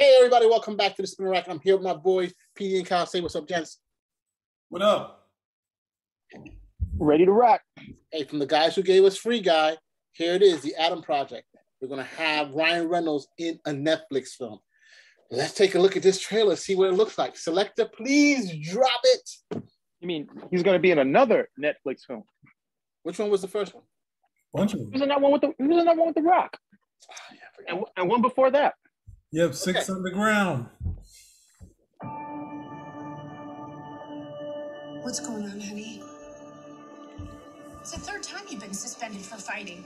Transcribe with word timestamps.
Hey, 0.00 0.14
everybody, 0.16 0.46
welcome 0.46 0.78
back 0.78 0.96
to 0.96 1.02
the 1.02 1.06
Spinner 1.08 1.28
Rack. 1.28 1.44
I'm 1.46 1.60
here 1.60 1.74
with 1.76 1.84
my 1.84 1.92
boys, 1.92 2.32
PD 2.58 2.78
and 2.78 2.86
Kyle. 2.86 3.04
Say 3.04 3.20
what's 3.20 3.36
up, 3.36 3.46
gents. 3.46 3.80
What 4.70 4.80
up? 4.80 5.28
Ready 6.96 7.26
to 7.26 7.32
rock. 7.32 7.60
Hey, 8.10 8.24
from 8.24 8.38
the 8.38 8.46
guys 8.46 8.74
who 8.74 8.82
gave 8.82 9.04
us 9.04 9.18
Free 9.18 9.40
Guy, 9.42 9.76
here 10.12 10.32
it 10.32 10.40
is, 10.40 10.62
The 10.62 10.74
Adam 10.76 11.02
Project. 11.02 11.44
We're 11.82 11.88
going 11.88 12.00
to 12.00 12.14
have 12.14 12.50
Ryan 12.52 12.88
Reynolds 12.88 13.28
in 13.36 13.60
a 13.66 13.72
Netflix 13.72 14.28
film. 14.38 14.60
Let's 15.30 15.52
take 15.52 15.74
a 15.74 15.78
look 15.78 15.98
at 15.98 16.02
this 16.02 16.18
trailer, 16.18 16.56
see 16.56 16.76
what 16.76 16.88
it 16.88 16.94
looks 16.94 17.18
like. 17.18 17.36
Selector, 17.36 17.84
please 17.84 18.50
drop 18.72 19.00
it. 19.04 19.30
You 20.00 20.08
mean 20.08 20.28
he's 20.50 20.62
going 20.62 20.76
to 20.76 20.80
be 20.82 20.92
in 20.92 20.98
another 20.98 21.50
Netflix 21.62 22.06
film? 22.06 22.24
Which 23.02 23.18
one 23.18 23.28
was 23.28 23.42
the 23.42 23.48
first 23.48 23.74
one? 23.74 23.84
Bunch 24.54 24.72
of 24.72 24.78
He 24.80 24.84
was 24.86 24.92
them. 24.94 25.02
in 25.02 25.08
that 25.10 25.20
one 25.20 25.30
with 25.32 25.42
the 25.42 25.52
he 25.58 25.64
was 25.64 25.76
in 25.76 25.84
that 25.84 25.96
one 25.98 26.06
with 26.06 26.16
the 26.16 26.22
Rock, 26.22 26.56
Oh, 27.10 27.14
yeah, 27.34 27.74
and, 27.74 27.84
and 27.98 28.08
one 28.08 28.22
before 28.22 28.50
that. 28.50 28.74
Yep, 29.32 29.54
six 29.54 29.88
Okay. 29.88 30.10
ground. 30.10 30.66
What's 35.02 35.20
going 35.20 35.44
on, 35.44 35.60
honey? 35.60 36.02
It's 37.80 37.92
the 37.92 38.00
third 38.00 38.24
time 38.24 38.42
you've 38.50 38.60
been 38.60 38.74
suspended 38.74 39.22
for 39.22 39.36
fighting. 39.36 39.84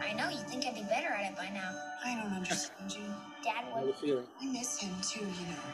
I 0.00 0.12
know, 0.12 0.28
you'd 0.28 0.48
think 0.48 0.66
I'd 0.66 0.74
be 0.76 0.82
better 0.84 1.08
at 1.08 1.32
it 1.32 1.36
by 1.36 1.48
now. 1.50 1.70
I 2.04 2.14
don't 2.14 2.32
understand 2.32 2.94
you. 2.94 3.12
Dad 3.42 3.64
I 3.74 3.82
would. 3.82 3.94
I 4.40 4.46
miss 4.46 4.78
him 4.78 4.94
too, 5.02 5.20
you 5.26 5.46
know. 5.48 5.64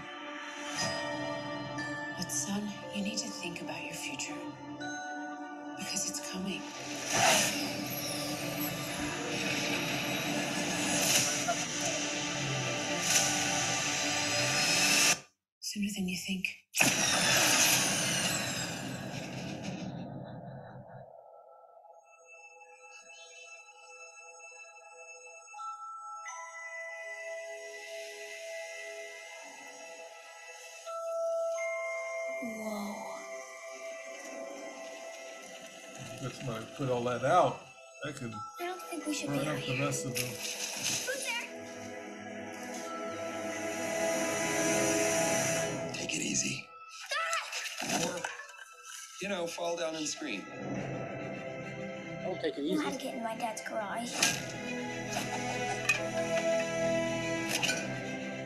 But 2.17 2.33
son, 2.33 2.67
you 2.95 3.03
need 3.05 3.19
to 3.19 3.29
think 3.29 3.61
about 3.61 3.85
your 3.85 3.95
future. 3.95 4.35
Because 5.79 6.09
it's 6.09 6.33
coming. 6.33 6.63
Sooner 15.73 15.87
than 15.95 16.09
you 16.09 16.17
think. 16.17 16.49
Whoa. 32.43 32.95
If 36.23 36.35
somebody 36.35 36.67
put 36.77 36.91
all 36.91 37.05
that 37.05 37.25
out, 37.25 37.61
that 38.03 38.17
could 38.17 38.35
I 38.61 38.67
don't 38.67 38.83
think 38.83 39.07
we 39.07 39.15
should 39.15 39.29
burn 39.29 39.39
be 39.39 39.47
out 39.47 39.59
up 39.59 39.67
the 39.67 39.79
rest 39.79 40.05
of 40.05 40.17
them. 40.17 40.60
Know, 49.31 49.47
fall 49.47 49.77
down 49.77 49.95
and 49.95 50.07
scream. 50.07 50.45
Don't 52.25 52.41
take 52.43 52.59
it 52.59 52.65
You 52.65 52.75
know 52.77 52.83
how 52.83 52.89
easy. 52.91 52.99
to 52.99 53.05
get 53.05 53.15
in 53.15 53.23
my 53.23 53.37
dad's 53.37 53.63
garage. 53.63 54.13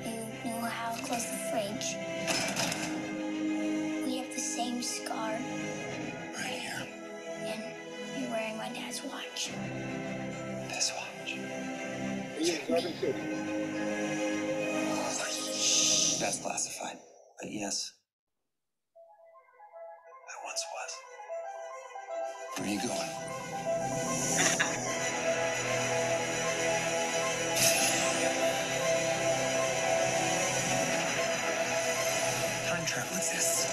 You 0.05 0.51
know 0.51 0.61
how 0.69 0.95
to 0.95 1.03
close 1.03 1.25
the 1.25 1.39
fridge. 1.51 1.97
We 4.07 4.19
have 4.19 4.33
the 4.35 4.41
same 4.41 4.83
scar, 4.83 5.31
Right 6.37 6.61
here. 6.65 6.87
and 7.47 7.63
you're 8.23 8.31
wearing 8.31 8.57
my 8.59 8.69
dad's 8.71 9.03
watch. 9.05 9.51
This 10.69 10.93
watch. 10.97 11.37
Yeah, 12.41 12.59
Jordan, 12.67 12.93
too. 13.01 13.15
That's 16.21 16.39
classified. 16.41 16.99
But 17.41 17.51
yes. 17.51 17.93
Where 22.57 22.69
are 22.69 22.71
you 22.71 22.81
going? 22.81 23.11
Time 32.67 32.87
travel 32.87 33.17
exists. 33.17 33.67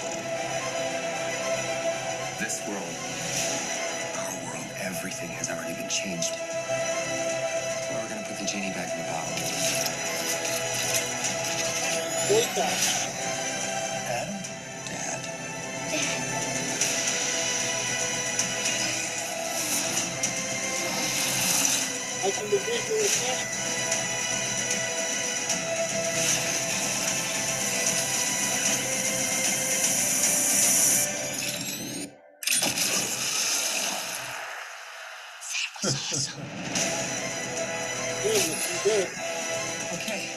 This 2.40 2.66
world, 2.68 2.96
our 4.18 4.34
world, 4.46 4.66
everything 4.82 5.30
has 5.30 5.50
already 5.50 5.74
been 5.74 5.88
changed. 5.88 6.34
Well, 7.78 8.02
we're 8.02 8.08
gonna 8.10 8.26
put 8.26 8.38
the 8.38 8.46
genie 8.46 8.72
back 8.74 8.92
in 8.92 8.98
the 8.98 9.04
bottle. 9.10 9.36
Boy 12.28 12.44
time. 12.54 13.01
Okay, 22.34 22.48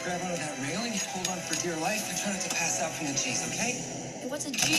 grab 0.03 0.21
onto 0.21 0.35
that 0.35 0.57
railing, 0.61 0.91
hold 1.07 1.27
on 1.29 1.37
for 1.39 1.55
dear 1.61 1.77
life, 1.77 2.09
and 2.09 2.17
try 2.19 2.33
not 2.33 2.41
to 2.41 2.49
pass 2.49 2.81
out 2.81 2.91
from 2.91 3.07
the 3.07 3.13
chase, 3.13 3.47
okay? 3.53 3.79
What's 4.29 4.45
a 4.45 4.51
G? 4.51 4.75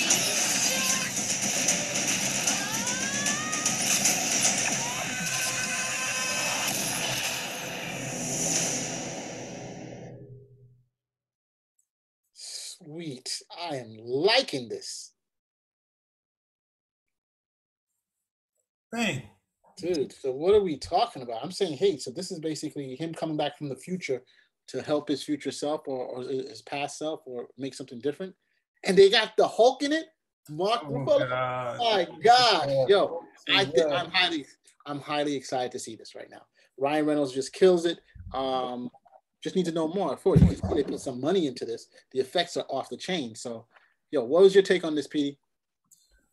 Sweet. 12.87 13.43
I 13.61 13.77
am 13.77 13.97
liking 13.99 14.69
this. 14.69 15.13
Bang. 18.93 19.23
Dude, 19.77 20.13
so 20.13 20.31
what 20.31 20.55
are 20.55 20.63
we 20.63 20.79
talking 20.79 21.23
about? 21.23 21.43
I'm 21.43 21.51
saying, 21.51 21.77
hey, 21.77 21.99
so 21.99 22.11
this 22.11 22.31
is 22.31 22.39
basically 22.39 22.95
him 22.95 23.13
coming 23.13 23.37
back 23.37 23.59
from 23.59 23.69
the 23.69 23.77
future 23.77 24.23
to 24.69 24.83
help 24.83 25.09
his 25.09 25.23
future 25.23 25.51
self 25.51 25.83
or, 25.87 26.07
or 26.07 26.23
his 26.23 26.63
past 26.63 26.99
self 26.99 27.21
or 27.27 27.49
make 27.59 27.75
something 27.75 28.01
different. 28.01 28.35
And 28.85 28.97
they 28.97 29.11
got 29.11 29.37
the 29.37 29.47
Hulk 29.47 29.83
in 29.83 29.93
it. 29.93 30.07
Mark 30.49 30.83
Oh. 30.85 31.19
God. 31.19 31.79
my 31.79 32.07
God, 32.23 32.89
yo, 32.89 33.21
I 33.49 33.65
think. 33.65 33.93
I'm 33.93 34.11
highly, 34.11 34.47
I'm 34.87 35.01
highly 35.01 35.35
excited 35.35 35.73
to 35.73 35.79
see 35.79 35.97
this 35.97 36.15
right 36.15 36.31
now. 36.31 36.43
Ryan 36.79 37.07
Reynolds 37.07 37.33
just 37.33 37.53
kills 37.53 37.85
it. 37.85 37.99
Um, 38.33 38.91
just 39.47 39.55
need 39.55 39.67
to 39.67 39.73
know 39.73 39.87
more. 39.87 40.17
For 40.17 40.37
you, 40.37 40.57
they 40.75 40.83
put 40.83 40.99
some 40.99 41.21
money 41.21 41.47
into 41.47 41.65
this. 41.65 41.87
The 42.11 42.19
effects 42.19 42.57
are 42.57 42.67
off 42.69 42.89
the 42.89 42.97
chain. 42.97 43.37
So, 43.37 43.67
yo, 44.11 44.25
what 44.25 44.43
was 44.43 44.55
your 44.55 44.65
take 44.65 44.83
on 44.83 44.97
this, 44.97 45.07
Petey? 45.07 45.39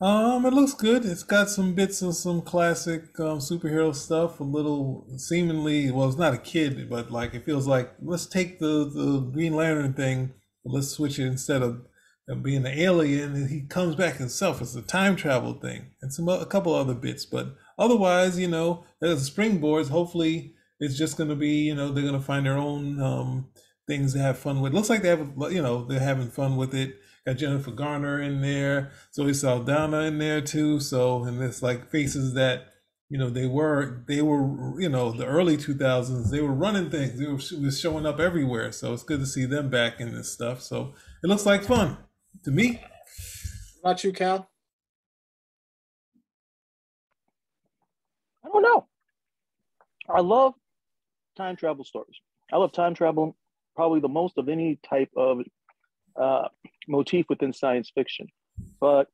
Um, 0.01 0.47
it 0.47 0.53
looks 0.53 0.73
good. 0.73 1.05
It's 1.05 1.21
got 1.21 1.47
some 1.47 1.75
bits 1.75 2.01
of 2.01 2.15
some 2.15 2.41
classic 2.41 3.03
um, 3.19 3.37
superhero 3.37 3.93
stuff. 3.93 4.39
A 4.39 4.43
little 4.43 5.05
seemingly, 5.17 5.91
well, 5.91 6.07
it's 6.07 6.17
not 6.17 6.33
a 6.33 6.39
kid, 6.39 6.89
but 6.89 7.11
like 7.11 7.35
it 7.35 7.45
feels 7.45 7.67
like 7.67 7.93
let's 8.01 8.25
take 8.25 8.57
the 8.57 8.89
the 8.91 9.19
Green 9.31 9.53
Lantern 9.53 9.93
thing, 9.93 10.33
let's 10.65 10.87
switch 10.87 11.19
it 11.19 11.27
instead 11.27 11.61
of, 11.61 11.85
of 12.27 12.41
being 12.41 12.65
an 12.65 12.79
alien, 12.79 13.35
and 13.35 13.49
he 13.51 13.61
comes 13.61 13.95
back 13.95 14.15
himself. 14.15 14.59
It's 14.59 14.73
a 14.73 14.81
time 14.81 15.15
travel 15.15 15.53
thing, 15.53 15.91
and 16.01 16.11
some 16.11 16.27
a 16.27 16.47
couple 16.47 16.73
other 16.73 16.95
bits. 16.95 17.25
But 17.27 17.55
otherwise, 17.77 18.39
you 18.39 18.47
know, 18.47 18.85
there's 18.99 19.29
springboards. 19.29 19.89
Hopefully, 19.89 20.55
it's 20.79 20.97
just 20.97 21.17
going 21.17 21.29
to 21.29 21.35
be, 21.35 21.63
you 21.63 21.75
know, 21.75 21.91
they're 21.91 22.03
going 22.03 22.19
to 22.19 22.25
find 22.25 22.45
their 22.45 22.57
own 22.57 23.01
um, 23.01 23.47
things 23.87 24.13
to 24.13 24.19
have 24.19 24.37
fun 24.37 24.61
with. 24.61 24.73
Looks 24.73 24.89
like 24.89 25.01
they 25.01 25.09
have, 25.09 25.31
you 25.51 25.61
know, 25.61 25.85
they're 25.85 25.99
having 25.99 26.29
fun 26.29 26.55
with 26.55 26.73
it. 26.73 26.99
Got 27.25 27.37
Jennifer 27.37 27.71
Garner 27.71 28.21
in 28.21 28.41
there, 28.41 28.91
Zoe 29.13 29.33
Saldana 29.33 30.01
in 30.01 30.17
there 30.17 30.41
too. 30.41 30.81
So, 30.81 31.23
and 31.23 31.41
it's 31.41 31.63
like 31.63 31.89
faces 31.89 32.33
that, 32.33 32.65
you 33.09 33.17
know, 33.17 33.29
they 33.29 33.45
were, 33.45 34.03
they 34.07 34.21
were, 34.21 34.79
you 34.81 34.89
know, 34.89 35.11
the 35.11 35.25
early 35.25 35.55
2000s, 35.55 36.29
they 36.31 36.41
were 36.41 36.53
running 36.53 36.89
things. 36.89 37.17
They 37.17 37.27
were, 37.27 37.63
was 37.63 37.79
showing 37.79 38.05
up 38.05 38.19
everywhere. 38.19 38.73
So 38.73 38.93
it's 38.93 39.03
good 39.03 39.21
to 39.21 39.25
see 39.25 39.45
them 39.45 39.69
back 39.69 40.01
in 40.01 40.13
this 40.13 40.33
stuff. 40.33 40.61
So 40.61 40.95
it 41.23 41.27
looks 41.27 41.45
like 41.45 41.63
fun 41.63 41.97
to 42.43 42.51
me. 42.51 42.81
What 43.81 43.91
about 43.91 44.03
you, 44.03 44.11
Cal? 44.11 44.49
I 48.43 48.49
don't 48.49 48.63
know. 48.63 48.87
I 50.09 50.19
love 50.19 50.55
time 51.35 51.55
travel 51.55 51.83
stories. 51.83 52.19
I 52.51 52.57
love 52.57 52.71
time 52.71 52.93
travel 52.93 53.35
probably 53.75 53.99
the 53.99 54.09
most 54.09 54.37
of 54.37 54.49
any 54.49 54.79
type 54.87 55.09
of 55.17 55.39
uh, 56.19 56.47
motif 56.87 57.25
within 57.29 57.53
science 57.53 57.91
fiction. 57.93 58.27
But 58.79 59.07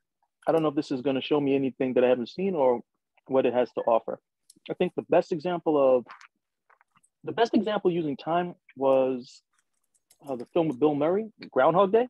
I 0.48 0.52
don't 0.52 0.62
know 0.62 0.70
if 0.70 0.76
this 0.76 0.92
is 0.92 1.02
going 1.02 1.16
to 1.16 1.22
show 1.22 1.40
me 1.40 1.56
anything 1.56 1.94
that 1.94 2.04
I 2.04 2.10
haven't 2.10 2.30
seen 2.30 2.56
or 2.56 2.82
what 3.28 3.46
it 3.46 3.54
has 3.54 3.72
to 3.74 3.82
offer. 3.82 4.20
I 4.70 4.74
think 4.74 4.94
the 4.96 5.06
best 5.10 5.32
example 5.32 5.98
of 5.98 6.06
the 7.24 7.32
best 7.32 7.54
example 7.54 7.92
using 7.92 8.16
time 8.18 8.56
was 8.76 9.42
uh, 10.28 10.36
the 10.36 10.46
film 10.54 10.68
with 10.68 10.80
Bill 10.80 10.96
Murray, 10.96 11.32
Groundhog 11.52 11.92
Day. 11.92 12.08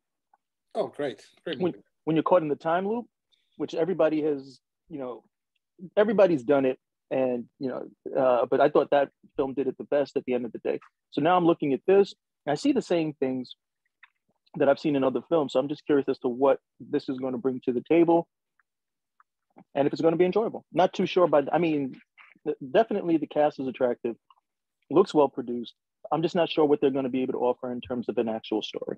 Oh, 0.75 0.87
great. 0.87 1.23
Great 1.43 1.59
When, 1.59 1.73
when 2.03 2.15
you're 2.15 2.23
caught 2.23 2.41
in 2.41 2.47
the 2.47 2.55
time 2.55 2.87
loop, 2.87 3.05
which 3.57 3.73
everybody 3.73 4.21
has, 4.21 4.59
you 4.87 4.99
know, 4.99 5.23
everybody's 5.97 6.43
done 6.43 6.65
it. 6.65 6.79
And, 7.11 7.45
you 7.59 7.69
know, 7.69 7.85
uh, 8.15 8.45
but 8.49 8.61
I 8.61 8.69
thought 8.69 8.91
that 8.91 9.09
film 9.35 9.53
did 9.53 9.67
it 9.67 9.77
the 9.77 9.85
best 9.85 10.15
at 10.15 10.23
the 10.25 10.33
end 10.33 10.45
of 10.45 10.51
the 10.51 10.59
day. 10.59 10.79
So 11.11 11.21
now 11.21 11.35
I'm 11.37 11.45
looking 11.45 11.73
at 11.73 11.81
this 11.87 12.13
and 12.45 12.51
I 12.51 12.55
see 12.55 12.71
the 12.71 12.81
same 12.81 13.13
things 13.13 13.55
that 14.57 14.69
I've 14.69 14.79
seen 14.79 14.95
in 14.95 15.03
other 15.03 15.21
films. 15.27 15.53
So 15.53 15.59
I'm 15.59 15.69
just 15.69 15.85
curious 15.85 16.07
as 16.07 16.19
to 16.19 16.27
what 16.27 16.59
this 16.79 17.09
is 17.09 17.17
going 17.17 17.33
to 17.33 17.39
bring 17.39 17.61
to 17.65 17.73
the 17.73 17.83
table 17.89 18.27
and 19.75 19.87
if 19.87 19.93
it's 19.93 20.01
going 20.01 20.13
to 20.13 20.17
be 20.17 20.25
enjoyable. 20.25 20.65
Not 20.71 20.93
too 20.93 21.05
sure, 21.05 21.27
but 21.27 21.53
I 21.53 21.57
mean, 21.57 21.95
definitely 22.71 23.17
the 23.17 23.27
cast 23.27 23.59
is 23.59 23.67
attractive, 23.67 24.15
looks 24.89 25.13
well 25.13 25.29
produced. 25.29 25.73
I'm 26.11 26.21
just 26.21 26.35
not 26.35 26.49
sure 26.49 26.65
what 26.65 26.79
they're 26.81 26.89
going 26.91 27.03
to 27.03 27.09
be 27.09 27.21
able 27.21 27.33
to 27.33 27.39
offer 27.39 27.71
in 27.71 27.81
terms 27.81 28.07
of 28.09 28.17
an 28.17 28.29
actual 28.29 28.61
story. 28.61 28.97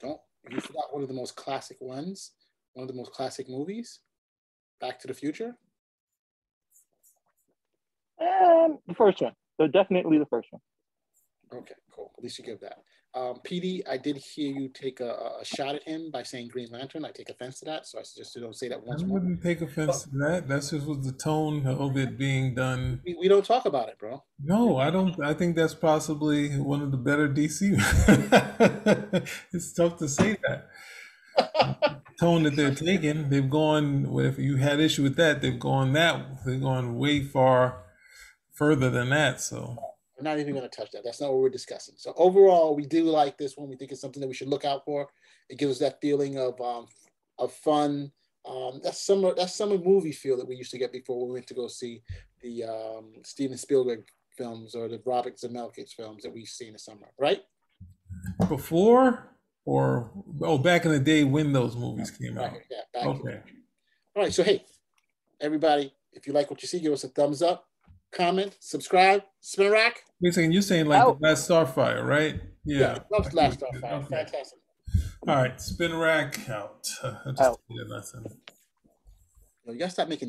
Don't 0.00 0.20
you 0.50 0.60
forgot 0.60 0.92
one 0.92 1.02
of 1.02 1.08
the 1.08 1.14
most 1.14 1.36
classic 1.36 1.78
ones, 1.80 2.32
one 2.74 2.82
of 2.84 2.88
the 2.88 2.94
most 2.94 3.12
classic 3.12 3.48
movies, 3.48 4.00
Back 4.80 5.00
to 5.00 5.06
the 5.06 5.14
Future. 5.14 5.56
Um, 8.20 8.78
the 8.86 8.94
first 8.94 9.20
one, 9.20 9.32
so 9.58 9.66
definitely 9.66 10.18
the 10.18 10.26
first 10.26 10.48
one. 10.50 10.60
Okay, 11.54 11.74
cool. 11.94 12.12
At 12.16 12.24
least 12.24 12.38
you 12.38 12.44
give 12.44 12.60
that. 12.60 12.78
Um, 13.14 13.36
PD, 13.46 13.80
I 13.88 13.96
did 13.96 14.18
hear 14.18 14.52
you 14.52 14.68
take 14.68 15.00
a, 15.00 15.38
a 15.40 15.44
shot 15.44 15.74
at 15.74 15.82
him 15.84 16.10
by 16.10 16.22
saying 16.22 16.48
Green 16.48 16.68
Lantern. 16.70 17.04
I 17.04 17.12
take 17.12 17.30
offense 17.30 17.60
to 17.60 17.64
that, 17.64 17.86
so 17.86 17.98
I 17.98 18.02
suggest 18.02 18.36
you 18.36 18.42
don't 18.42 18.54
say 18.54 18.68
that 18.68 18.78
I 18.78 18.80
once 18.84 19.02
more. 19.02 19.14
wouldn't 19.14 19.42
take 19.42 19.62
offense 19.62 20.02
to 20.02 20.10
that. 20.18 20.48
That's 20.48 20.70
just 20.70 20.86
was 20.86 21.06
the 21.06 21.12
tone 21.12 21.66
of 21.66 21.96
it 21.96 22.18
being 22.18 22.54
done. 22.54 23.00
We, 23.06 23.16
we 23.18 23.28
don't 23.28 23.44
talk 23.44 23.64
about 23.64 23.88
it, 23.88 23.98
bro. 23.98 24.22
No, 24.42 24.76
I 24.76 24.90
don't. 24.90 25.18
I 25.24 25.32
think 25.32 25.56
that's 25.56 25.74
possibly 25.74 26.58
one 26.58 26.82
of 26.82 26.90
the 26.90 26.98
better 26.98 27.26
DC. 27.26 27.76
it's 29.52 29.72
tough 29.72 29.96
to 29.98 30.08
say 30.08 30.36
that. 30.46 32.02
tone 32.20 32.42
that 32.42 32.56
they're 32.56 32.74
taking, 32.74 33.30
they've 33.30 33.48
gone. 33.48 34.06
If 34.18 34.38
you 34.38 34.56
had 34.56 34.78
issue 34.78 35.02
with 35.02 35.16
that, 35.16 35.40
they've 35.40 35.58
gone 35.58 35.94
that. 35.94 36.44
They've 36.44 36.60
gone 36.60 36.98
way 36.98 37.22
far 37.22 37.85
further 38.56 38.90
than 38.90 39.10
that. 39.10 39.40
So 39.40 39.76
We're 40.18 40.24
not 40.24 40.38
even 40.38 40.54
going 40.54 40.68
to 40.68 40.76
touch 40.76 40.90
that. 40.92 41.04
That's 41.04 41.20
not 41.20 41.30
what 41.30 41.40
we're 41.40 41.48
discussing. 41.50 41.94
So 41.96 42.12
overall, 42.16 42.74
we 42.74 42.86
do 42.86 43.04
like 43.04 43.38
this 43.38 43.56
one. 43.56 43.68
We 43.68 43.76
think 43.76 43.92
it's 43.92 44.00
something 44.00 44.20
that 44.20 44.28
we 44.28 44.34
should 44.34 44.48
look 44.48 44.64
out 44.64 44.84
for. 44.84 45.08
It 45.48 45.58
gives 45.58 45.72
us 45.72 45.78
that 45.78 46.00
feeling 46.00 46.38
of 46.38 46.60
um, 46.60 46.86
of 47.38 47.52
fun. 47.52 48.10
Um, 48.44 48.80
that's 48.82 49.00
summer. 49.00 49.34
That's 49.34 49.54
summer 49.54 49.78
movie 49.78 50.12
feel 50.12 50.36
that 50.38 50.48
we 50.48 50.56
used 50.56 50.70
to 50.72 50.78
get 50.78 50.92
before 50.92 51.24
we 51.26 51.32
went 51.32 51.46
to 51.48 51.54
go 51.54 51.68
see 51.68 52.02
the 52.42 52.64
um, 52.64 53.12
Steven 53.22 53.56
Spielberg 53.56 54.04
films 54.36 54.74
or 54.74 54.88
the 54.88 55.00
Robert 55.04 55.36
Zemeckis 55.36 55.92
films 55.92 56.22
that 56.22 56.32
we've 56.32 56.48
seen 56.48 56.68
in 56.68 56.72
the 56.74 56.78
summer, 56.78 57.08
right? 57.18 57.42
before 58.48 59.32
or 59.64 60.10
oh, 60.42 60.58
back 60.58 60.84
in 60.84 60.92
the 60.92 61.00
day 61.00 61.24
when 61.24 61.52
those 61.52 61.76
movies 61.76 62.10
came 62.10 62.38
out. 62.38 62.52
Yeah. 62.70 62.78
Back 62.94 63.02
in- 63.04 63.08
Okay. 63.20 63.40
All 64.14 64.22
right. 64.22 64.32
So 64.32 64.42
hey, 64.42 64.64
everybody, 65.40 65.92
if 66.12 66.26
you 66.26 66.32
like 66.32 66.50
what 66.50 66.62
you 66.62 66.68
see, 66.68 66.80
give 66.80 66.92
us 66.92 67.04
a 67.04 67.08
thumbs 67.08 67.42
up, 67.42 67.66
comment, 68.16 68.56
subscribe, 68.60 69.22
Spinner 69.40 69.72
Rack. 69.72 70.02
Wait 70.20 70.30
a 70.30 70.32
second. 70.32 70.52
You're 70.52 70.62
saying 70.62 70.86
like 70.86 71.00
Out. 71.02 71.20
the 71.20 71.28
last 71.28 71.48
Starfighter, 71.48 72.04
right? 72.06 72.40
Yeah. 72.64 72.98
Love 73.12 73.32
Last 73.34 73.60
Starfighter. 73.60 73.92
Okay. 74.04 74.16
Fantastic. 74.16 74.58
All 75.28 75.34
right. 75.36 75.60
Spin 75.60 75.94
rack 75.94 76.48
out. 76.48 76.88
I 77.02 77.14
just 77.30 77.40
Out. 77.40 77.60
did 77.68 77.88
nothing. 77.88 78.24
You 79.66 79.78
gotta 79.78 79.90
stop 79.90 80.08
making 80.08 80.24